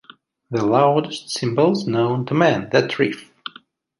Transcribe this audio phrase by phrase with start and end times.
[0.49, 3.31] The loudest cymbals known to man, that riff!